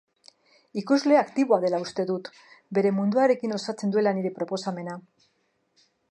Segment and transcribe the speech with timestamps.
[0.81, 2.31] Ikusle aktiboa dela uste dut,
[2.77, 4.97] bere munduarekin osatzen duela nire proposamena.